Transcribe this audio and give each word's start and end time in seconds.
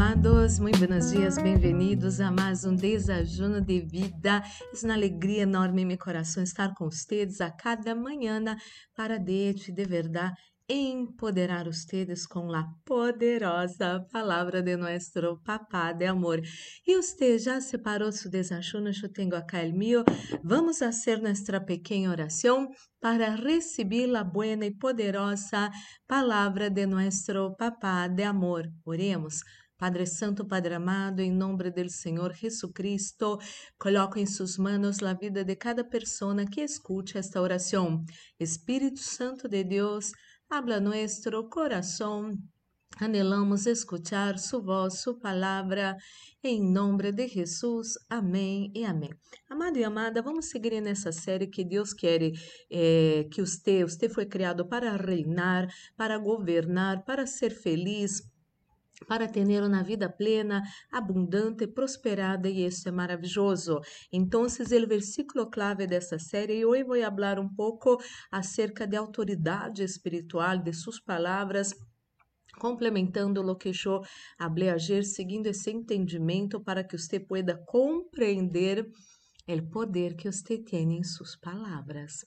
amados, 0.00 0.58
muito 0.58 0.78
buenos 0.78 1.10
dias, 1.10 1.36
bem-vindos 1.36 2.22
a 2.22 2.30
mais 2.30 2.64
um 2.64 2.74
desajuno 2.74 3.60
de 3.60 3.82
vida. 3.82 4.42
É 4.42 4.86
uma 4.86 4.94
alegria 4.94 5.42
enorme 5.42 5.82
em 5.82 5.84
meu 5.84 5.98
coração 5.98 6.42
estar 6.42 6.72
com 6.74 6.86
vocês 6.86 7.38
a 7.38 7.50
cada 7.50 7.94
manhã 7.94 8.42
para 8.96 9.18
de 9.18 9.52
de 9.52 9.84
verdade 9.84 10.34
empoderar 10.66 11.68
ustedes 11.68 12.26
com 12.26 12.50
a 12.54 12.64
poderosa 12.86 14.06
palavra 14.10 14.62
de 14.62 14.74
nosso 14.74 15.38
papá 15.44 15.92
de 15.92 16.06
amor. 16.06 16.40
E 16.86 16.96
você 16.96 17.38
já 17.38 17.60
separou 17.60 18.10
seu 18.10 18.30
desajuno? 18.30 18.90
Eu 19.02 19.12
tenho 19.12 19.34
acá 19.34 19.58
o 19.64 19.76
meu. 19.76 20.02
Vamos 20.42 20.78
fazer 20.78 21.20
nossa 21.20 21.60
pequena 21.60 22.10
oração 22.10 22.68
para 23.00 23.34
receber 23.34 24.14
a 24.16 24.24
boa 24.24 24.46
e 24.46 24.70
poderosa 24.70 25.68
palavra 26.06 26.70
de 26.70 26.86
nosso 26.86 27.54
papá 27.58 28.08
de 28.08 28.22
amor. 28.22 28.64
Oremos. 28.86 29.40
Padre 29.80 30.06
Santo, 30.06 30.44
Padre 30.44 30.74
amado, 30.74 31.20
em 31.20 31.32
nome 31.32 31.70
do 31.70 31.88
Senhor 31.88 32.34
Jesus 32.34 32.70
Cristo, 32.74 33.38
coloco 33.78 34.18
em 34.18 34.26
suas 34.26 34.58
mãos 34.58 35.02
a 35.02 35.14
vida 35.14 35.42
de 35.42 35.56
cada 35.56 35.82
pessoa 35.82 36.44
que 36.44 36.60
escute 36.60 37.16
esta 37.16 37.40
oração. 37.40 38.04
Espírito 38.38 39.00
Santo 39.00 39.48
de 39.48 39.64
Deus, 39.64 40.12
habla 40.50 40.80
nuestro 40.80 41.48
corazón. 41.48 42.36
Anelamos 42.98 43.66
escuchar 43.66 44.38
su 44.38 44.60
voz, 44.60 45.00
su 45.00 45.18
palabra, 45.18 45.96
em 46.42 46.60
nome 46.70 47.10
de 47.12 47.28
Jesus. 47.28 47.94
Amém 48.10 48.70
e 48.74 48.84
amém. 48.84 49.10
Amado 49.48 49.78
e 49.78 49.84
amada, 49.84 50.20
vamos 50.20 50.50
seguir 50.50 50.78
nessa 50.82 51.10
série 51.10 51.46
que 51.46 51.64
Deus 51.64 51.94
quer 51.94 52.32
é, 52.70 53.26
que 53.32 53.40
você, 53.40 53.84
você 53.84 54.10
foi 54.10 54.26
criado 54.26 54.68
para 54.68 54.94
reinar, 54.96 55.68
para 55.96 56.18
governar, 56.18 57.02
para 57.06 57.26
ser 57.26 57.52
feliz, 57.52 58.20
para 59.06 59.26
ter 59.26 59.44
uma 59.62 59.82
vida 59.82 60.08
plena, 60.08 60.62
abundante, 60.90 61.66
prosperada 61.66 62.48
e 62.48 62.64
isso 62.64 62.88
é 62.88 62.92
maravilhoso. 62.92 63.80
Então, 64.12 64.42
o 64.42 64.88
versículo 64.88 65.50
clave 65.50 65.86
dessa 65.86 66.18
série, 66.18 66.64
hoje 66.64 66.84
vou 66.84 67.00
falar 67.00 67.38
um 67.38 67.48
pouco 67.48 67.98
acerca 68.30 68.86
de 68.86 68.96
autoridade 68.96 69.82
espiritual, 69.82 70.58
de 70.58 70.72
suas 70.72 71.00
palavras 71.00 71.74
complementando 72.58 73.40
o 73.40 73.56
que 73.56 73.70
eu 73.70 74.02
falei 74.38 74.68
ayer, 74.68 75.04
seguindo 75.04 75.46
esse 75.46 75.70
entendimento 75.70 76.60
para 76.60 76.84
que 76.84 76.98
você 76.98 77.18
pueda 77.18 77.56
compreender 77.66 78.86
o 79.48 79.70
poder 79.70 80.14
que 80.14 80.30
você 80.30 80.58
tem 80.58 80.98
em 80.98 81.02
suas 81.02 81.34
palavras. 81.36 82.24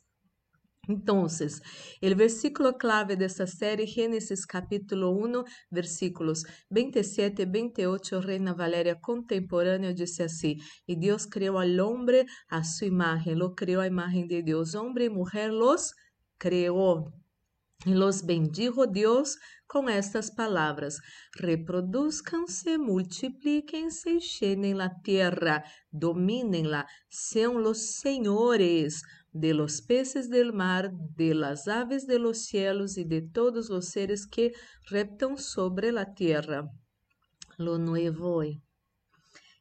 Entonces, 0.85 1.61
el 2.01 2.15
versículo 2.15 2.77
clave 2.77 3.15
de 3.15 3.25
esta 3.25 3.47
serie, 3.47 3.87
Génesis 3.87 4.45
capítulo 4.45 5.11
1, 5.11 5.45
versículos 5.69 6.45
27 6.69 7.43
y 7.43 7.45
28, 7.45 8.21
Reina 8.21 8.53
Valeria 8.53 8.99
contemporánea 8.99 9.93
dice 9.93 10.23
así, 10.23 10.59
y 10.85 10.97
Dios 10.97 11.27
creó 11.27 11.59
al 11.59 11.79
hombre 11.79 12.25
a 12.49 12.65
su 12.65 12.83
imagen, 12.83 13.39
lo 13.39 13.55
creó 13.55 13.79
a 13.79 13.87
imagen 13.87 14.27
de 14.27 14.43
Dios, 14.43 14.75
hombre 14.75 15.05
y 15.05 15.09
mujer 15.09 15.51
los 15.51 15.93
creó. 16.37 17.13
Y 17.85 17.93
los 17.93 18.25
bendijo 18.25 18.85
Dios 18.87 19.39
con 19.67 19.89
estas 19.89 20.31
palabras: 20.31 21.01
reproduzcanse, 21.33 22.77
multiplíquense 22.77 24.11
y 24.11 24.19
llenen 24.19 24.77
la 24.77 25.01
tierra, 25.01 25.65
domínenla, 25.91 26.87
sean 27.09 27.61
los 27.61 27.79
señores 27.95 29.03
de 29.33 29.53
los 29.55 29.81
peces 29.81 30.29
del 30.29 30.53
mar, 30.53 30.91
de 31.15 31.33
las 31.33 31.67
aves 31.67 32.05
de 32.05 32.19
los 32.19 32.45
cielos 32.45 32.97
y 32.97 33.03
de 33.03 33.21
todos 33.21 33.69
los 33.69 33.89
seres 33.89 34.27
que 34.27 34.53
reptan 34.89 35.37
sobre 35.37 35.91
la 35.91 36.13
tierra. 36.13 36.69
Lo 37.57 37.79
nuevo 37.79 38.35
hoy. 38.35 38.61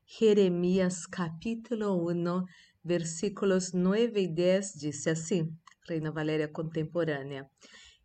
Jeremías 0.04 1.06
capítulo 1.08 1.94
1, 1.94 2.44
versículos 2.82 3.72
9 3.72 4.20
y 4.20 4.34
10 4.34 4.78
dice 4.78 5.10
así, 5.10 5.48
Reina 5.86 6.10
Valéria 6.10 6.52
contemporânea. 6.52 7.50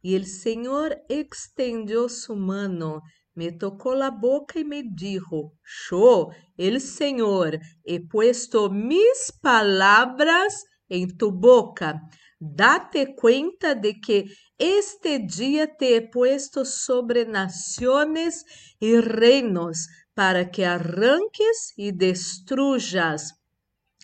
E 0.01 0.15
el 0.15 0.25
Senhor 0.25 1.03
extendió 1.09 2.07
su 2.07 2.35
mano, 2.35 3.01
me 3.33 3.51
tocou 3.51 3.93
la 3.93 4.09
boca 4.09 4.59
y 4.59 4.63
me 4.63 4.83
dijo, 4.83 5.53
yo, 5.89 6.29
el 6.55 6.79
Senhor, 6.79 7.59
he 7.83 7.99
puesto 8.07 8.69
mis 8.69 9.33
palabras 9.41 10.65
em 10.89 11.07
tu 11.07 11.31
boca. 11.31 11.99
Date 12.39 13.15
cuenta 13.15 13.73
de 13.73 13.99
que 13.99 14.25
este 14.59 15.19
dia 15.19 15.67
te 15.67 15.95
he 15.95 16.01
puesto 16.01 16.65
sobre 16.65 17.25
naciones 17.25 18.43
e 18.79 19.01
reinos, 19.01 19.87
para 20.13 20.45
que 20.49 20.63
arranques 20.63 21.73
e 21.77 21.91
destruyas, 21.91 23.33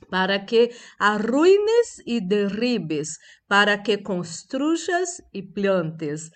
para 0.10 0.46
que 0.46 0.72
arruines 1.00 2.02
e 2.06 2.22
derribes, 2.22 3.18
para 3.48 3.82
que 3.82 3.98
construyas 3.98 5.22
e 5.34 5.42
plantes. 5.42 6.30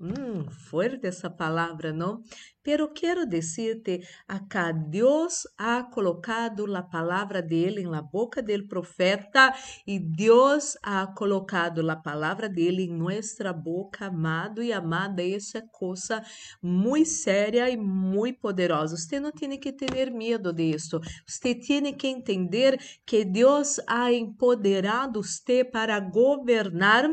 Hum, 0.00 0.50
fuerte 0.50 1.06
essa 1.06 1.30
palavra, 1.30 1.92
não? 1.92 2.20
Pero 2.64 2.92
quero 2.92 3.24
dizer-te, 3.24 4.00
acá 4.26 4.72
Deus 4.72 5.46
ha 5.56 5.84
colocado 5.84 6.66
a 6.74 6.82
palavra 6.82 7.40
dele 7.40 7.84
la 7.84 8.02
boca 8.02 8.42
del 8.42 8.66
profeta 8.66 9.54
e 9.86 10.00
Deus 10.00 10.76
ha 10.82 11.06
colocado 11.06 11.88
a 11.88 11.94
palavra 11.94 12.48
dele 12.48 12.82
em 12.82 12.92
nossa 12.92 13.52
boca, 13.52 14.06
amado 14.06 14.62
e 14.62 14.72
amada. 14.72 15.22
Essa 15.22 15.58
é 15.58 15.62
coisa 15.70 16.22
muito 16.60 17.08
séria 17.08 17.70
e 17.70 17.76
muito 17.76 18.40
poderosa. 18.40 18.96
Você 18.96 19.20
não 19.20 19.30
tem 19.30 19.58
que 19.60 19.72
ter 19.72 20.10
medo 20.10 20.52
disso. 20.52 20.98
Você 21.24 21.54
tem 21.54 21.94
que 21.94 22.08
entender 22.08 22.78
que 23.06 23.24
Deus 23.24 23.78
ha 23.86 24.12
empoderado 24.12 25.22
você 25.22 25.64
para 25.64 26.00
governar 26.00 27.08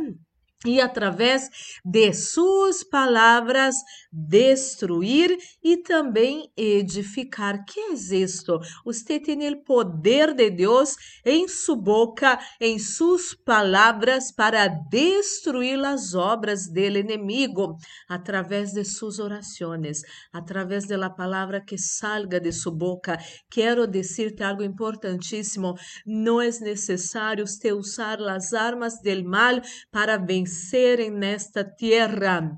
e 0.65 0.79
através 0.79 1.49
de 1.83 2.13
suas 2.13 2.83
palavras 2.83 3.75
destruir 4.11 5.35
e 5.63 5.77
também 5.77 6.51
edificar. 6.55 7.65
Que 7.65 7.79
é 7.79 7.93
isto? 7.93 8.59
Você 8.85 9.19
tem 9.19 9.49
o 9.49 9.63
poder 9.63 10.33
de 10.33 10.49
Deus 10.51 10.95
em 11.25 11.47
sua 11.47 11.75
boca, 11.75 12.39
em 12.59 12.77
suas 12.77 13.33
palavras 13.33 14.31
para 14.31 14.67
destruir 14.67 15.83
as 15.83 16.13
obras 16.13 16.67
do 16.67 16.79
inimigo 16.79 17.75
através 18.07 18.71
de 18.71 18.83
suas 18.83 19.17
orações, 19.17 20.01
através 20.31 20.85
da 20.85 21.09
palavra 21.09 21.59
que 21.59 21.77
salga 21.77 22.39
de 22.39 22.51
sua 22.51 22.71
boca. 22.71 23.17
Quero 23.49 23.87
dizer-te 23.87 24.43
algo 24.43 24.61
importantíssimo. 24.61 25.73
Não 26.05 26.39
é 26.39 26.49
necessário 26.59 27.47
você 27.47 27.71
usar 27.71 28.21
as 28.21 28.53
armas 28.53 29.01
del 29.01 29.23
mal 29.23 29.59
para 29.91 30.17
vencer 30.17 30.50
vencerem 30.51 31.09
nesta 31.09 31.63
terra. 31.63 32.51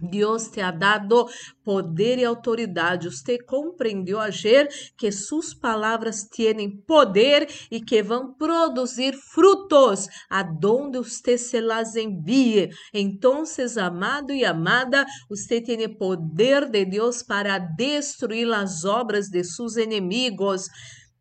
Deus 0.00 0.48
te 0.48 0.60
ha 0.60 0.70
dado 0.70 1.26
poder 1.64 2.20
e 2.20 2.24
autoridade. 2.24 3.10
Você 3.10 3.36
compreendeu 3.36 4.20
ayer 4.20 4.68
que 4.96 5.10
suas 5.10 5.52
palavras 5.52 6.22
têm 6.22 6.70
poder 6.82 7.48
e 7.68 7.80
que 7.80 8.00
vão 8.00 8.32
produzir 8.32 9.14
frutos 9.14 10.06
aonde 10.30 10.98
você 10.98 11.36
se 11.36 11.60
las 11.60 11.96
envie. 11.96 12.70
Então, 12.94 13.42
amado 13.76 14.32
e 14.32 14.44
amada, 14.44 15.04
você 15.28 15.60
tem 15.60 15.92
poder 15.92 16.70
de 16.70 16.84
Deus 16.84 17.24
para 17.24 17.58
destruir 17.58 18.52
as 18.52 18.84
obras 18.84 19.28
de 19.28 19.42
seus 19.42 19.76
inimigos. 19.76 20.66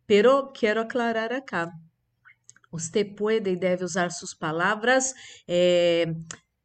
Pero 0.06 0.52
quero 0.52 0.82
aclarar 0.82 1.34
acá. 1.34 1.68
Você 2.72 3.04
pode 3.06 3.50
e 3.50 3.56
deve 3.56 3.84
usar 3.84 4.10
suas 4.12 4.34
palavras 4.34 5.14
eh, 5.48 6.06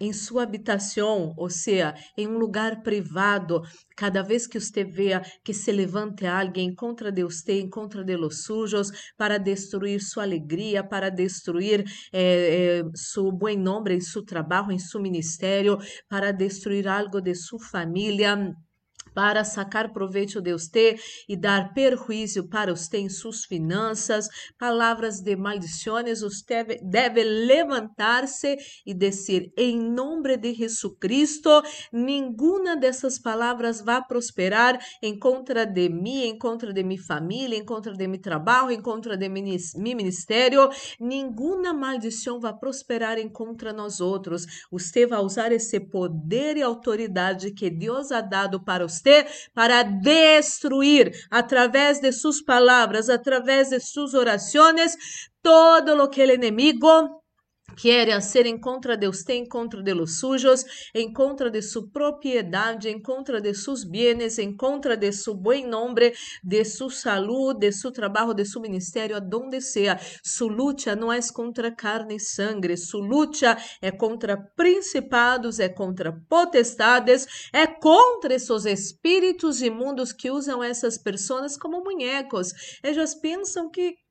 em 0.03 0.12
sua 0.12 0.43
habitação, 0.43 1.32
ou 1.37 1.49
seja, 1.49 1.94
em 2.19 2.26
um 2.26 2.37
lugar 2.37 2.82
privado. 2.82 3.62
Cada 3.97 4.21
vez 4.21 4.49
que 4.49 4.59
você 4.59 4.82
veja 4.82 5.23
que 5.44 5.55
se 5.55 5.71
levante 5.71 6.26
alguém 6.26 6.75
contra 6.75 7.12
de 7.12 7.23
você, 7.23 7.61
em 7.61 7.71
contra 7.71 8.03
de 8.05 8.17
los 8.17 8.43
sujos, 8.43 8.91
para 9.17 9.38
destruir 9.38 10.00
sua 10.00 10.25
alegria, 10.25 10.82
para 10.82 11.09
destruir 11.09 11.85
eh, 12.12 12.81
eh, 12.81 12.82
seu 12.97 13.31
bom 13.31 13.56
nome 13.56 13.94
em 13.94 14.00
seu 14.00 14.25
trabalho, 14.25 14.73
em 14.73 14.79
seu 14.79 15.00
ministério, 15.00 15.79
para 16.09 16.32
destruir 16.32 16.88
algo 16.88 17.21
de 17.21 17.35
sua 17.37 17.61
família 17.61 18.37
para 19.14 19.44
sacar 19.44 19.93
proveito 19.93 20.41
de 20.41 20.53
você 20.53 20.97
e 21.29 21.37
dar 21.37 21.73
perjuízo 21.75 22.49
para 22.49 22.75
você 22.75 22.99
em 22.99 23.09
suas 23.09 23.44
finanças, 23.44 24.29
palavras 24.59 25.20
de 25.20 25.37
maldições, 25.37 26.20
você 26.20 26.64
deve 26.82 27.23
levantar-se 27.23 28.56
e 28.87 28.94
dizer: 28.94 29.53
em 29.56 29.79
nome 29.79 30.37
de 30.37 30.55
Jesus 30.55 30.94
Cristo, 31.00 31.62
nenhuma 31.93 32.76
dessas 32.76 33.19
palavras 33.19 33.81
vai 33.81 34.03
prosperar 34.06 34.79
em 35.03 35.19
contra 35.19 35.67
de 35.67 35.88
mim, 35.88 36.25
em 36.25 36.38
contra 36.38 36.73
de 36.73 36.82
minha 36.82 37.03
família, 37.03 37.56
em 37.56 37.64
contra 37.64 37.93
de 37.93 38.06
meu 38.06 38.20
trabalho, 38.20 38.70
em 38.70 38.81
contra 38.81 39.17
de 39.17 39.29
meu 39.29 39.43
ministério. 39.76 40.69
Nenhuma 40.99 41.73
maldição 41.73 42.41
vai 42.41 42.56
prosperar 42.56 43.19
em 43.19 43.29
contra 43.29 43.73
nós 43.73 44.00
outros. 44.00 44.47
Você 44.70 45.06
vai 45.06 45.20
usar 45.20 45.53
esse 45.53 45.81
poder 45.81 46.56
e 46.56 46.62
autoridade 46.62 47.53
que 47.53 47.69
Deus 47.69 48.12
ha 48.12 48.20
dado 48.20 48.62
para 48.62 48.87
você 48.88 49.01
para 49.54 49.82
destruir 49.82 51.12
através 51.31 52.00
de 52.00 52.12
suas 52.12 52.43
palavras, 52.43 53.08
através 53.08 53.70
de 53.70 53.81
suas 53.81 54.14
orações, 54.14 54.96
todo 55.43 55.94
lo 55.94 56.08
que 56.08 56.22
o 56.22 56.34
inimigo 56.34 57.22
quiere 57.75 58.13
hacer 58.13 58.47
en 58.47 58.59
contra 58.59 58.97
de 58.97 59.09
usted, 59.09 59.35
en 59.35 59.47
contra 59.47 59.83
de 59.83 59.95
los 59.95 60.19
suyos, 60.19 60.67
en 60.93 61.13
contra 61.13 61.51
de 61.51 61.63
su 61.63 61.91
propiedad, 61.91 62.85
en 62.87 63.01
contra 63.01 63.41
de 63.41 63.55
sus 63.55 63.89
bienes, 63.89 64.39
en 64.39 64.57
contra 64.57 64.97
de 64.97 65.13
su 65.13 65.35
buen 65.35 65.71
nombre, 65.71 66.15
de 66.43 66.65
su 66.65 66.91
salud, 66.91 67.57
de 67.57 67.73
su 67.73 67.93
trabajo, 67.93 68.35
de 68.35 68.45
su 68.45 68.61
ministerio, 68.61 69.17
a 69.17 69.21
donde 69.21 69.61
sea. 69.61 70.01
Su 70.23 70.51
lucha 70.51 70.95
no 70.97 71.13
es 71.13 71.33
contra 71.33 71.75
carne 71.75 72.15
y 72.15 72.19
sangre, 72.21 72.77
su 72.77 73.03
lucha 73.03 73.57
es 73.81 73.93
contra 73.99 74.53
principados, 74.55 75.59
é 75.59 75.69
contra 75.69 76.13
potestades, 76.29 77.27
é 77.53 77.67
contra 77.67 78.35
esos 78.35 78.67
espíritos 78.67 79.63
imundos 79.63 80.13
que 80.13 80.31
usam 80.31 80.63
essas 80.63 80.99
pessoas 80.99 81.57
como 81.57 81.83
muñecos. 81.83 82.53
Eles 82.83 83.15
pensam 83.15 83.71
que 83.71 84.01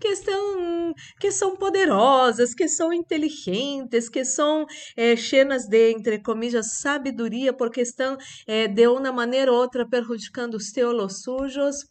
que 0.00 0.16
são, 0.16 0.94
que 1.20 1.30
são 1.30 1.56
poderosas, 1.56 2.54
que 2.54 2.68
são 2.68 2.92
inteligentes, 2.92 4.08
que 4.08 4.24
são 4.24 4.66
é, 4.96 5.16
cheias 5.16 5.66
de, 5.66 5.90
entre 5.90 6.22
comillas, 6.22 6.78
sabedoria, 6.80 7.52
porque 7.52 7.80
estão 7.80 8.16
é, 8.46 8.68
de 8.68 8.86
uma 8.86 9.12
maneira 9.12 9.52
ou 9.52 9.58
outra 9.58 9.88
prejudicando 9.88 10.54
os 10.54 10.70
teolos 10.70 11.22
sujos. 11.22 11.86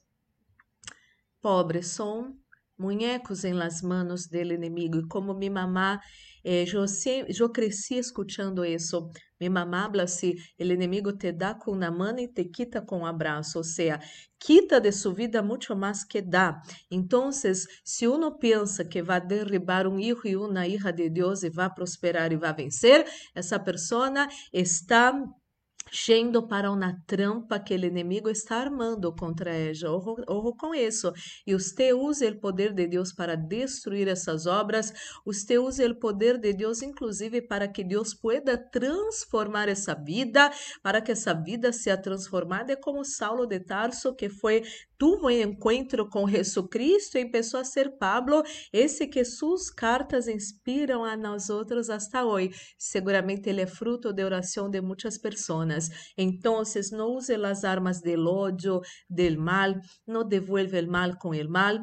Pobres 1.42 1.88
são 1.88 2.36
muñecos 2.82 3.46
em 3.46 3.54
las 3.54 3.84
manos 3.84 4.28
del 4.28 4.52
inimigo. 4.52 4.98
E 5.00 5.08
como 5.08 5.34
mi 5.34 5.50
mamá, 5.50 6.02
eh, 6.44 6.66
eu, 6.74 7.50
cresci 7.50 7.98
escutando 7.98 8.66
isso. 8.66 9.10
Mi 9.40 9.50
mamá 9.50 9.86
habla 9.86 10.08
se 10.08 10.36
o 10.60 10.64
inimigo 10.64 11.14
te 11.18 11.32
dá 11.32 11.56
com 11.56 11.72
uma 11.72 11.92
mão 11.92 12.18
e 12.18 12.28
te 12.28 12.46
quita 12.46 12.82
com 12.82 13.00
um 13.00 13.06
abraço, 13.06 13.58
ou 13.58 13.64
seja, 13.64 14.00
quita 14.40 14.80
de 14.80 14.92
sua 14.92 15.14
vida 15.14 15.42
muito 15.42 15.76
mais 15.76 16.04
que 16.04 16.22
dá. 16.22 16.62
Então, 16.90 17.32
se 17.32 18.08
uno 18.08 18.38
pensa 18.38 18.84
que 18.84 19.02
vai 19.02 19.22
derribar 19.22 19.88
um 19.88 19.98
filho 19.98 20.20
e 20.26 20.36
uma 20.36 20.68
hija 20.68 20.92
de 20.92 21.10
Deus 21.10 21.44
e 21.44 21.50
vai 21.50 21.74
prosperar 21.74 22.32
e 22.32 22.38
vai 22.38 22.54
vencer, 22.54 23.06
essa 23.36 23.60
pessoa 23.60 24.12
está 24.52 25.14
yendo 26.08 26.48
para 26.48 26.72
uma 26.72 26.96
trampa 27.06 27.60
que 27.60 27.76
o 27.76 27.86
inimigo 27.86 28.30
está 28.30 28.58
armando 28.58 29.14
contra 29.14 29.52
ela. 29.54 29.92
Ojo, 30.28 30.56
com 30.58 30.74
isso. 30.74 31.12
E 31.46 31.54
você 31.54 31.94
usa 31.94 32.30
o 32.30 32.40
poder 32.40 32.74
de 32.74 32.88
Deus 32.88 33.14
para 33.14 33.36
destruir 33.36 34.08
essas 34.08 34.46
obras. 34.46 34.94
Você 35.26 35.58
usa 35.58 35.86
o 35.88 35.96
poder 35.96 36.38
de 36.38 36.54
Deus, 36.54 36.82
inclusive, 36.82 37.42
para 37.42 37.68
que 37.68 37.84
Deus 37.84 38.14
pueda 38.14 38.58
transformar 38.58 39.68
essa 39.68 39.94
vida, 39.94 40.52
para 40.82 41.02
que 41.02 41.12
essa 41.12 41.34
vida 41.34 41.72
seja 41.72 41.98
transformada. 41.98 42.74
É 42.74 42.76
como 42.76 43.04
Saulo 43.04 43.46
de 43.46 43.60
Tarso, 43.60 44.16
que 44.16 44.30
foi 44.30 44.64
tuvo 45.02 45.32
encontro 45.32 46.08
com 46.08 46.28
Jesus 46.28 46.68
Cristo 46.70 47.18
e 47.18 47.26
começou 47.26 47.60
a 47.60 47.64
ser 47.64 47.98
Pablo, 47.98 48.44
esse 48.72 49.08
que 49.08 49.26
suas 49.26 49.68
cartas 49.68 50.28
inspiram 50.28 51.04
a 51.04 51.18
nós 51.18 51.50
outros 51.50 51.90
hasta 51.90 52.24
hoje. 52.24 52.52
Seguramente 52.78 53.50
ele 53.50 53.62
é 53.62 53.66
fruto 53.66 54.14
de 54.14 54.24
oração 54.24 54.70
de 54.70 54.80
muitas 54.80 55.18
pessoas. 55.18 55.90
Então, 56.16 56.62
não 56.92 57.16
use 57.16 57.34
as 57.34 57.64
armas 57.64 58.00
del 58.00 58.28
odio, 58.28 58.80
del 59.10 59.40
mal, 59.40 59.74
não 60.06 60.24
devuelve 60.24 60.80
o 60.80 60.92
mal 60.92 61.18
com 61.18 61.30
o 61.30 61.50
mal, 61.50 61.80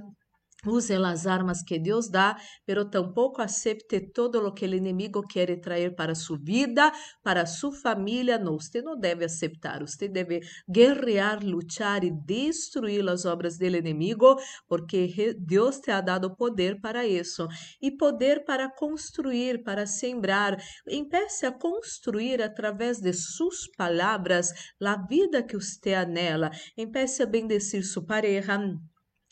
Use 0.66 0.93
as 0.93 1.25
armas 1.25 1.62
que 1.62 1.78
Deus 1.78 2.10
dá, 2.10 2.37
pero 2.66 2.90
tampouco 2.90 3.40
acepte 3.40 4.00
todo 4.00 4.44
o 4.44 4.52
que 4.52 4.66
o 4.66 4.75
inimigo 4.75 5.22
quer 5.22 5.60
trazer 5.60 5.94
para 5.94 6.16
sua 6.16 6.37
vida, 6.37 6.90
para 7.22 7.46
sua 7.46 7.70
família. 7.70 8.38
Não, 8.38 8.58
você 8.58 8.82
não 8.82 8.99
deve 8.99 9.25
aceitar. 9.25 9.81
Você 9.81 10.08
deve 10.08 10.40
guerrear, 10.69 11.44
lutar 11.44 12.02
e 12.02 12.10
destruir 12.10 13.08
as 13.08 13.25
obras 13.25 13.56
do 13.56 13.66
inimigo, 13.66 14.34
porque 14.66 15.32
Deus 15.38 15.78
te 15.78 15.93
ha 15.93 16.00
dado 16.00 16.34
poder 16.34 16.81
para 16.81 17.06
isso 17.06 17.46
e 17.81 17.93
poder 17.93 18.44
para 18.44 18.69
construir, 18.69 19.62
para 19.62 19.87
sembrar. 19.87 20.61
Empece 20.88 21.46
a 21.46 21.52
construir 21.52 22.43
através 22.43 23.00
de 23.00 23.12
suas 23.12 23.69
palavras 23.76 24.52
a 24.82 24.96
vida 25.06 25.40
que 25.40 25.54
você 25.54 25.94
anela. 25.94 26.50
Empece 26.76 27.22
a 27.22 27.26
bendecir 27.26 27.84
sua 27.84 28.04
pareja 28.04 28.58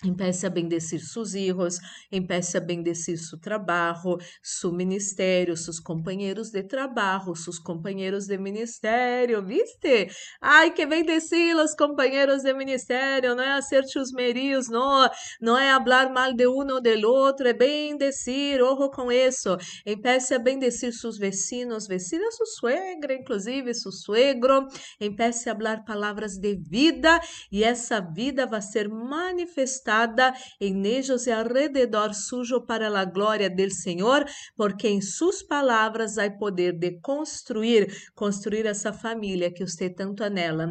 Empece 0.04 0.46
a 0.46 0.50
bendecir 0.50 1.00
seus 1.00 1.32
hijos, 1.32 1.78
empece 2.12 2.58
a 2.58 2.60
bendecir 2.60 3.16
seu 3.16 3.40
trabalho, 3.40 4.19
seu 4.43 4.70
ministério, 4.70 5.56
seus 5.56 5.81
companheiros 5.81 6.50
de 6.50 6.62
trabalho, 6.62 7.34
seus 7.34 7.58
companheiros 7.58 8.26
de 8.26 8.37
ministério, 8.37 9.43
¿viste? 9.43 10.08
Ai, 10.38 10.75
que 10.75 10.84
bendecir 10.84 11.56
os 11.56 11.75
companheiros 11.75 12.43
de 12.43 12.52
ministério, 12.52 13.34
não 13.34 13.43
é 13.43 13.52
hacer 13.52 13.84
chusmerios, 13.88 14.69
não, 14.69 15.08
não 15.40 15.56
é 15.56 15.70
hablar 15.70 16.12
mal 16.12 16.34
de 16.34 16.46
um 16.46 16.70
ou 16.75 16.81
del 16.81 17.08
outro, 17.08 17.48
é 17.48 17.54
bendecir, 17.54 18.60
ojo 18.62 18.90
com 18.90 19.10
isso. 19.10 19.56
Empece 19.87 20.34
a 20.34 20.38
bendecir 20.38 20.93
seus 20.93 21.16
vecinos, 21.16 21.87
vecinas, 21.87 22.37
sua 22.37 22.46
suegra, 22.46 23.14
inclusive, 23.14 23.72
seu 23.72 23.90
suegro, 23.90 24.69
empece 25.00 25.48
a 25.48 25.52
hablar 25.52 25.84
palavras 25.87 26.37
de 26.37 26.54
vida 26.54 27.19
e 27.50 27.64
essa 27.64 27.98
vida 27.98 28.46
vai 28.46 28.60
ser 28.60 28.90
manifestada 28.90 29.85
estada 29.86 30.34
em 30.60 30.84
ellos 30.84 31.26
e 31.26 31.30
alrededor 31.30 32.12
sujo 32.12 32.66
para 32.66 32.88
a 32.88 33.04
glória 33.04 33.48
del 33.48 33.70
Senhor, 33.70 34.24
porque 34.56 34.88
em 34.88 35.00
suas 35.00 35.42
palavras 35.42 36.18
há 36.18 36.28
poder 36.28 36.72
de 36.72 37.00
construir, 37.00 38.10
construir 38.14 38.66
essa 38.66 38.92
família 38.92 39.52
que 39.52 39.64
você 39.64 39.88
tanto 39.88 40.24
anela 40.24 40.68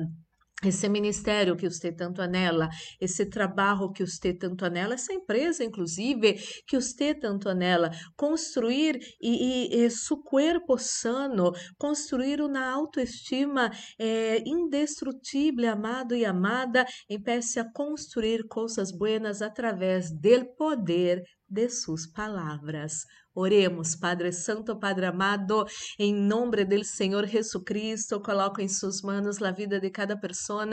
esse 0.63 0.87
ministério 0.87 1.55
que 1.55 1.69
você 1.69 1.91
tanto 1.91 2.21
anela, 2.21 2.69
esse 2.99 3.25
trabalho 3.25 3.91
que 3.91 4.05
você 4.05 4.33
tanto 4.33 4.65
anela, 4.65 4.93
essa 4.93 5.13
empresa, 5.13 5.63
inclusive, 5.63 6.33
que 6.65 6.79
você 6.79 7.13
tanto 7.13 7.49
anela, 7.49 7.91
construir 8.15 8.99
e, 9.21 9.75
e, 9.75 9.85
e 9.85 9.89
seu 9.89 10.17
corpo 10.17 10.77
sano, 10.77 11.51
construir 11.77 12.41
uma 12.41 12.65
autoestima 12.67 13.69
é, 13.99 14.41
indestrutível, 14.47 15.71
amado 15.71 16.15
e 16.15 16.25
amada, 16.25 16.85
empiece 17.09 17.59
a 17.59 17.71
construir 17.71 18.47
coisas 18.47 18.91
buenas 18.91 19.41
através 19.41 20.11
do 20.11 20.45
poder 20.55 21.21
de 21.47 21.69
suas 21.69 22.07
palavras. 22.07 23.03
Oremos, 23.35 23.95
Padre 23.97 24.31
Santo, 24.31 24.77
Padre 24.77 25.07
amado, 25.07 25.65
em 25.99 26.15
nome 26.15 26.63
do 26.63 26.81
Senhor 26.85 27.27
Jesus 27.27 27.61
Cristo, 27.65 28.21
coloco 28.21 28.61
em 28.61 28.69
suas 28.69 29.01
mãos 29.01 29.41
a 29.41 29.51
vida 29.51 29.77
de 29.77 29.89
cada 29.89 30.15
pessoa 30.15 30.65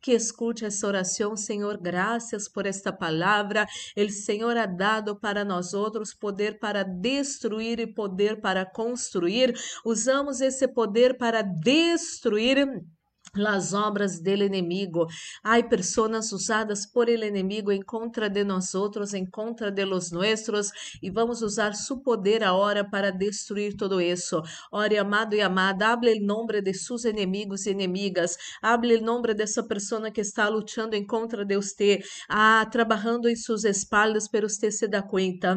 que 0.00 0.12
escute 0.12 0.64
essa 0.64 0.86
oração, 0.86 1.36
Senhor, 1.36 1.76
graças 1.76 2.48
por 2.48 2.66
esta 2.66 2.92
palavra. 2.92 3.66
O 3.96 4.08
Senhor 4.08 4.56
ha 4.56 4.66
dado 4.66 5.18
para 5.18 5.44
nós 5.44 5.74
outros 5.74 6.14
poder 6.14 6.60
para 6.60 6.84
destruir 6.84 7.80
e 7.80 7.86
poder 7.86 8.40
para 8.40 8.64
construir. 8.64 9.52
Usamos 9.84 10.40
esse 10.40 10.68
poder 10.68 11.18
para 11.18 11.42
destruir 11.42 12.64
las 13.34 13.72
obras 13.72 14.22
del 14.22 14.42
enemigo. 14.42 15.08
Hay 15.42 15.64
personas 15.64 16.32
usadas 16.32 16.86
por 16.86 17.10
el 17.10 17.22
enemigo 17.22 17.72
en 17.72 17.82
contra 17.82 18.28
de 18.28 18.44
nosotros, 18.44 19.14
en 19.14 19.26
contra 19.26 19.70
de 19.70 19.86
los 19.86 20.12
nuestros, 20.12 20.72
y 21.00 21.10
vamos 21.10 21.42
usar 21.42 21.76
su 21.76 22.02
poder 22.02 22.44
ahora 22.44 22.90
para 22.90 23.12
destruir 23.12 23.76
todo 23.76 24.00
eso. 24.00 24.42
Ore, 24.70 24.98
amado 24.98 25.36
y 25.36 25.40
amada, 25.40 25.92
hable 25.92 26.12
el 26.12 26.24
nombre 26.24 26.62
de 26.62 26.74
sus 26.74 27.04
enemigos 27.04 27.66
y 27.66 27.70
enemigas, 27.70 28.38
hable 28.62 28.94
el 28.94 29.04
nombre 29.04 29.34
de 29.34 29.44
esa 29.44 29.66
persona 29.66 30.12
que 30.12 30.22
está 30.22 30.50
luchando 30.50 30.96
en 30.96 31.06
contra 31.06 31.44
de 31.44 31.56
usted, 31.56 32.00
ah, 32.28 32.68
trabajando 32.70 33.28
en 33.28 33.36
sus 33.36 33.64
espaldas, 33.64 34.28
pero 34.28 34.46
usted 34.46 34.70
se 34.70 34.88
da 34.88 35.06
cuenta. 35.06 35.56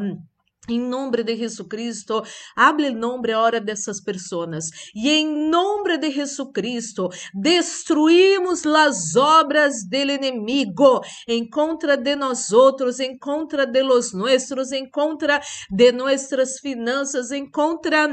Em 0.70 0.80
nome 0.80 1.24
de 1.24 1.36
Jesucristo, 1.36 2.22
hable 2.56 2.90
o 2.90 2.94
nome 2.94 3.32
agora 3.32 3.62
dessas 3.62 4.02
pessoas. 4.02 4.70
E 4.94 5.10
em 5.10 5.50
nome 5.50 5.98
de 5.98 6.12
Jesucristo, 6.12 7.10
destruímos 7.34 8.66
as 8.66 9.16
obras 9.16 9.88
do 9.88 9.96
inimigo 9.96 11.02
em 11.28 11.50
contra 11.50 11.96
de 11.96 12.16
nós 12.18 12.52
outros, 12.52 13.00
em 13.00 13.18
contra 13.18 13.66
de 13.66 13.82
los 13.82 14.14
nuestros, 14.14 14.74
em 14.74 14.90
contra 14.90 15.42
de 15.70 15.92
nossas 15.94 16.60
finanças, 16.60 17.32
em 17.32 17.50
contra 17.50 18.10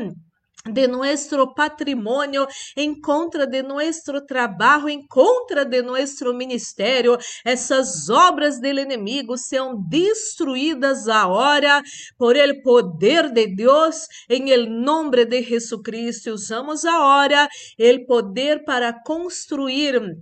de 0.65 0.89
nuestro 0.89 1.55
patrimonio, 1.55 2.49
en 2.75 3.01
contra 3.01 3.47
de 3.47 3.63
nuestro 3.63 4.25
trabalho, 4.25 4.89
en 4.89 5.07
contra 5.07 5.65
de 5.65 5.83
nuestro 5.83 6.33
ministério. 6.33 7.19
Essas 7.45 8.09
obras 8.09 8.61
del 8.61 8.79
inimigo 8.79 9.37
são 9.37 9.77
destruídas 9.89 11.07
agora 11.09 11.83
por 12.17 12.37
el 12.37 12.63
poder 12.63 13.31
de 13.31 13.47
Deus, 13.47 14.09
em 14.29 14.51
el 14.51 14.69
nombre 14.69 15.27
de 15.27 15.43
Jesucristo. 15.43 16.33
Usamos 16.33 16.85
agora 16.85 17.49
el 17.77 18.07
poder 18.07 18.65
para 18.65 19.03
construir 19.03 20.17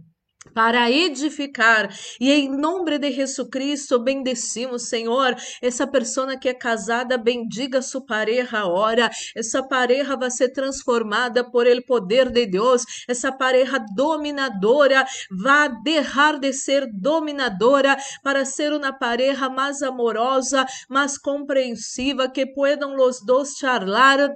para 0.54 0.90
edificar. 0.90 1.88
E 2.20 2.30
em 2.32 2.48
nome 2.48 2.98
de 2.98 3.10
Jesus 3.10 3.48
Cristo, 3.50 3.98
bendecimos, 3.98 4.88
Senhor, 4.88 5.34
essa 5.60 5.86
pessoa 5.86 6.36
que 6.36 6.48
é 6.48 6.54
casada, 6.54 7.16
bendiga 7.16 7.82
sua 7.82 8.04
pareja 8.04 8.58
agora. 8.58 9.10
Essa 9.34 9.62
pareja 9.62 10.16
vai 10.16 10.30
ser 10.30 10.50
transformada 10.50 11.42
por 11.44 11.66
el 11.66 11.82
poder 11.82 12.30
de 12.30 12.46
Deus. 12.46 12.84
Essa 13.08 13.32
pareja 13.32 13.78
dominadora 13.94 15.06
vai 15.30 15.70
deixar 15.82 16.38
de 16.38 16.52
ser 16.52 16.86
dominadora 16.92 17.96
para 18.22 18.44
ser 18.44 18.72
uma 18.72 18.92
pareja 18.92 19.48
mais 19.48 19.82
amorosa, 19.82 20.66
mais 20.88 21.18
compreensiva, 21.18 22.28
que 22.28 22.46
puedan 22.46 22.94
os 22.96 23.24
dois 23.24 23.56
charlar 23.56 24.30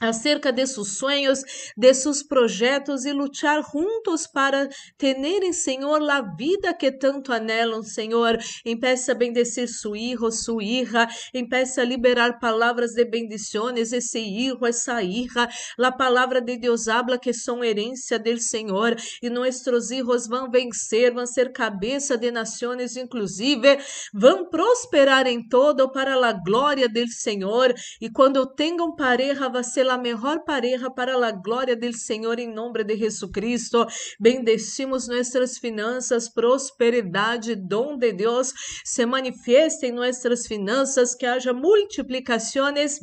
acerca 0.00 0.50
de 0.50 0.66
seus 0.66 0.96
sonhos, 0.96 1.42
de 1.76 1.92
seus 1.92 2.22
projetos 2.22 3.04
e 3.04 3.12
lutar 3.12 3.62
juntos 3.70 4.26
para 4.26 4.68
terem, 4.96 5.52
Senhor, 5.52 6.00
a 6.10 6.22
vida 6.22 6.72
que 6.72 6.90
tanto 6.90 7.32
anelam, 7.32 7.82
Senhor. 7.82 8.38
Empeça 8.64 9.12
a 9.12 9.14
bendecir 9.14 9.68
su 9.68 9.94
hijo, 9.94 10.30
su 10.30 10.60
hija, 10.60 11.06
empeça 11.34 11.82
a 11.82 11.84
liberar 11.84 12.38
palavras 12.38 12.92
de 12.92 13.04
bendições, 13.04 13.92
esse 13.92 14.18
hijo, 14.18 14.64
essa 14.64 15.02
hija. 15.02 15.48
A 15.78 15.92
palavra 15.92 16.40
de 16.40 16.56
Deus 16.56 16.88
habla 16.88 17.18
que 17.18 17.32
são 17.32 17.62
herência 17.62 18.18
del 18.18 18.38
Senhor 18.38 18.96
e 19.22 19.28
nossos 19.28 19.90
hijos 19.90 20.26
vão 20.26 20.50
vencer, 20.50 21.12
vão 21.12 21.26
ser 21.26 21.52
cabeça 21.52 22.16
de 22.16 22.30
nações, 22.30 22.96
inclusive, 22.96 23.78
vão 24.14 24.48
prosperar 24.48 25.26
em 25.26 25.46
todo 25.46 25.90
para 25.90 26.14
a 26.14 26.32
glória 26.32 26.88
del 26.88 27.08
Senhor. 27.08 27.74
E 28.00 28.08
quando 28.08 28.46
tenham 28.46 28.94
pareja, 28.94 29.48
vai 29.48 29.64
ser 29.64 29.89
la 29.90 29.98
mejor 29.98 30.44
pareja 30.44 30.88
para 30.88 31.16
la 31.16 31.32
gloria 31.32 31.74
del 31.74 31.94
Señor 31.94 32.38
em 32.38 32.52
nome 32.54 32.84
de 32.84 32.96
Jesucristo. 32.96 33.86
Bendecimos 34.20 35.08
nossas 35.08 35.58
finanças, 35.58 36.28
prosperidade, 36.32 37.56
dom 37.56 37.98
de 37.98 38.12
Deus 38.12 38.52
se 38.84 39.04
manifieste 39.04 39.86
em 39.86 39.92
nossas 39.92 40.46
finanças, 40.46 41.16
que 41.16 41.26
haja 41.26 41.52
multiplicações 41.52 43.00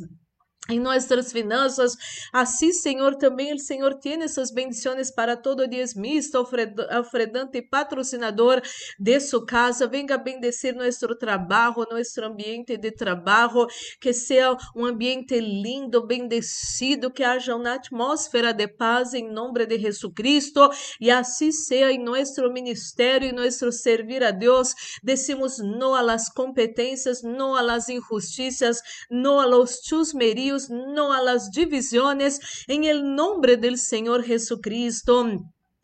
em 0.70 0.78
nossas 0.78 1.32
finanças. 1.32 1.96
Assim, 2.32 2.72
Senhor, 2.72 3.16
também 3.16 3.54
o 3.54 3.58
Senhor 3.58 3.94
tem 3.94 4.22
essas 4.22 4.50
bendições 4.50 5.10
para 5.10 5.36
todo 5.36 5.66
diezmista, 5.66 6.40
ofredante 6.40 7.58
e 7.58 7.62
patrocinador 7.62 8.60
de 8.98 9.20
sua 9.20 9.44
casa. 9.46 9.86
Venga 9.86 10.18
bendecir 10.18 10.74
nosso 10.74 11.14
trabalho, 11.16 11.86
nosso 11.90 12.22
ambiente 12.22 12.76
de 12.76 12.90
trabalho, 12.90 13.66
que 14.00 14.12
seja 14.12 14.56
um 14.76 14.84
ambiente 14.84 15.38
lindo, 15.40 16.06
bendecido, 16.06 17.10
que 17.10 17.24
haja 17.24 17.56
uma 17.56 17.74
atmosfera 17.74 18.52
de 18.52 18.68
paz 18.68 19.14
em 19.14 19.30
nome 19.30 19.64
de 19.66 19.78
Jesus 19.78 20.12
Cristo 20.14 20.68
e 21.00 21.10
assim 21.10 21.50
seja 21.50 21.90
em 21.90 22.02
nosso 22.02 22.48
ministério 22.50 23.28
e 23.28 23.32
nosso 23.32 23.72
servir 23.72 24.22
a 24.22 24.30
Deus. 24.30 24.74
Decimos 25.02 25.58
não 25.58 25.98
las 26.02 26.28
competências, 26.28 27.22
não 27.22 27.54
a 27.54 27.62
las 27.62 27.88
injusticias, 27.88 28.80
não 29.10 29.40
a 29.40 29.46
los 29.46 29.80
chusmerios 29.82 30.57
no 30.68 31.12
a 31.12 31.22
las 31.22 31.50
divisiones, 31.50 32.40
en 32.66 32.84
el 32.84 33.14
nombre 33.14 33.56
del 33.56 33.78
Señor 33.78 34.24
Jesucristo 34.24 35.26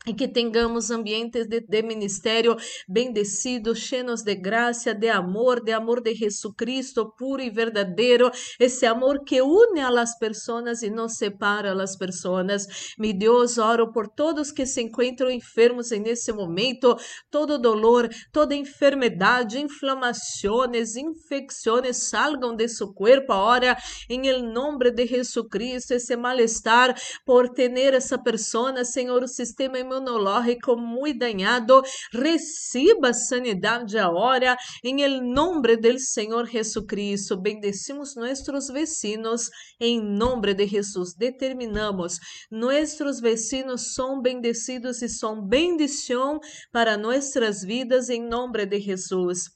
e 0.05 0.13
que 0.13 0.27
tenhamos 0.27 0.91
ambientes 0.91 1.47
de, 1.47 1.61
de, 1.61 1.81
ministério 1.81 2.55
bendecidos, 2.87 3.79
cheios 3.79 4.21
de 4.21 4.35
graça, 4.35 4.93
de 4.93 5.09
amor, 5.09 5.63
de 5.63 5.71
amor 5.71 6.01
de 6.01 6.13
Jesucristo 6.13 7.13
puro 7.17 7.41
e 7.41 7.49
verdadeiro, 7.49 8.29
esse 8.59 8.85
amor 8.85 9.23
que 9.23 9.41
une 9.41 9.81
a 9.81 9.89
las 9.89 10.17
pessoas 10.17 10.83
e 10.83 10.89
não 10.89 11.09
separa 11.09 11.73
as 11.81 11.97
pessoas. 11.97 12.67
Mi 12.97 13.13
Deus, 13.13 13.57
oro 13.57 13.91
por 13.91 14.07
todos 14.07 14.51
que 14.51 14.65
se 14.65 14.81
encontram 14.81 15.29
enfermos 15.31 15.89
nesse 15.91 16.31
momento, 16.31 16.95
todo 17.31 17.57
dolor, 17.57 18.09
toda 18.31 18.55
enfermidade, 18.55 19.59
inflamações, 19.59 20.95
infecções 20.95 21.97
salgam 21.97 22.55
de 22.55 22.67
seu 22.67 22.93
corpo 22.93 23.33
agora, 23.33 23.77
em 24.09 24.21
nome 24.41 24.91
de 24.91 25.05
Jesucristo, 25.05 25.93
esse 25.93 26.15
mal-estar 26.15 26.95
por 27.25 27.49
ter 27.49 27.93
essa 27.93 28.17
pessoa, 28.17 28.83
Senhor, 28.83 29.23
o 29.23 29.27
sistema 29.27 29.79
imunológico 29.79 29.94
inmunológico 29.95 30.75
muy 30.77 31.13
dañado, 31.13 31.81
reciba 32.11 33.13
sanidade 33.13 33.97
agora 33.97 34.57
em 34.83 34.95
nombre 35.21 35.77
del 35.77 35.99
Senhor 35.99 36.47
Jesucristo. 36.47 37.39
Bendecimos 37.39 38.15
nuestros 38.15 38.67
vecinos 38.67 39.49
em 39.79 40.01
nome 40.01 40.53
de 40.53 40.67
Jesus. 40.67 41.15
Determinamos, 41.15 42.19
nuestros 42.51 43.19
vecinos 43.19 43.93
são 43.93 44.21
bendecidos 44.21 45.01
e 45.01 45.09
são 45.09 45.41
bendição 45.45 46.39
para 46.71 46.97
nossas 46.97 47.63
vidas 47.63 48.09
em 48.09 48.21
nome 48.21 48.65
de 48.65 48.79
Jesus. 48.79 49.55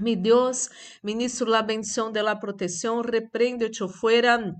Mi 0.00 0.14
Deus, 0.14 0.70
ministro 1.02 1.48
la 1.48 1.62
bendición 1.62 2.12
de 2.12 2.22
la 2.22 2.38
protección, 2.38 3.02
reprende-te 3.02 3.88
fuera 3.88 4.54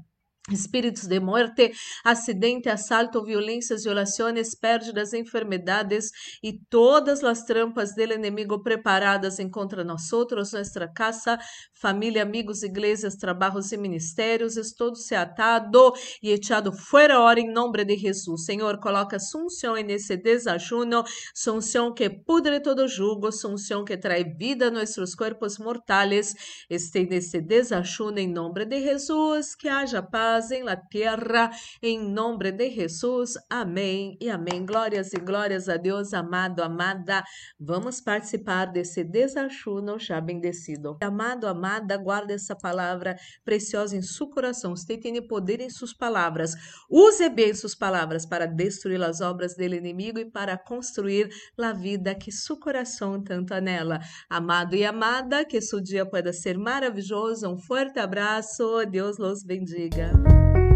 espíritos 0.50 1.06
de 1.06 1.20
morte, 1.20 1.72
acidente, 2.04 2.68
assalto, 2.68 3.22
violências, 3.24 3.84
violações, 3.84 4.54
pérdidas, 4.54 5.12
enfermedades 5.12 6.10
e 6.42 6.58
todas 6.70 7.22
as 7.22 7.44
trampas 7.44 7.94
do 7.94 8.02
inimigo 8.02 8.62
preparadas 8.62 9.36
contra 9.52 9.84
nós 9.84 10.12
outros, 10.12 10.52
nossa 10.52 10.88
casa, 10.88 11.38
família, 11.72 12.22
amigos, 12.22 12.62
igrejas, 12.62 13.16
trabalhos 13.16 13.72
e 13.72 13.76
ministérios, 13.76 14.54
todo 14.76 14.96
se 14.96 15.14
atado 15.14 15.92
e 16.22 16.30
echado 16.30 16.72
fora 16.72 17.20
hora 17.20 17.40
em 17.40 17.52
nome 17.52 17.84
de 17.84 17.96
Jesus. 17.96 18.44
Senhor, 18.44 18.78
coloca 18.78 19.18
sunção 19.18 19.74
nesse 19.74 20.16
desajuno, 20.16 21.04
sunção 21.34 21.92
que 21.92 22.08
pudre 22.08 22.60
todo 22.60 22.88
jugo, 22.88 23.30
sunção 23.30 23.84
que 23.84 23.96
traz 23.96 24.24
vida 24.36 24.68
a 24.68 24.70
nossos 24.70 25.14
corpos 25.14 25.58
mortais, 25.58 26.34
este 26.68 27.04
nesse 27.04 27.40
desajuno 27.40 28.18
em 28.18 28.28
nome 28.28 28.64
de 28.64 28.80
Jesus, 28.80 29.54
que 29.54 29.68
haja 29.68 30.02
paz 30.02 30.37
paz 30.38 30.50
en 30.52 30.64
la 30.64 30.88
tierra, 30.88 31.50
em 31.82 32.12
nome 32.12 32.52
de 32.52 32.70
Jesus. 32.70 33.38
Amém 33.50 34.16
e 34.20 34.30
amém. 34.30 34.64
Glórias 34.64 35.12
e 35.12 35.18
glórias 35.18 35.68
a 35.68 35.76
Deus, 35.76 36.14
amado, 36.14 36.62
amada. 36.62 37.24
Vamos 37.58 38.00
participar 38.00 38.66
desse 38.66 39.02
desachuno 39.02 39.98
já 39.98 40.20
bendecido. 40.20 40.96
Amado, 41.02 41.48
amada, 41.48 41.96
guarda 41.96 42.34
essa 42.34 42.54
palavra 42.54 43.16
preciosa 43.44 43.96
em 43.96 44.02
seu 44.02 44.28
coração. 44.28 44.76
Você 44.76 44.96
tem 44.96 45.20
poder 45.26 45.60
em 45.60 45.70
suas 45.70 45.92
palavras. 45.92 46.54
Use 46.88 47.28
bem 47.28 47.52
suas 47.52 47.74
palavras 47.74 48.24
para 48.24 48.46
destruir 48.46 49.02
as 49.02 49.20
obras 49.20 49.56
do 49.56 49.62
inimigo 49.62 50.18
e 50.18 50.30
para 50.30 50.56
construir 50.56 51.28
a 51.58 51.72
vida 51.72 52.14
que 52.14 52.30
seu 52.30 52.56
coração 52.56 53.20
tanto 53.22 53.52
anela. 53.52 53.98
Amado 54.30 54.76
e 54.76 54.84
amada, 54.84 55.44
que 55.44 55.60
seu 55.60 55.80
dia 55.80 56.06
pueda 56.06 56.32
ser 56.32 56.56
maravilhoso. 56.56 57.48
Um 57.48 57.58
forte 57.58 57.98
abraço. 57.98 58.86
Deus 58.86 59.18
los 59.18 59.42
bendiga. 59.42 60.17
you 60.26 60.67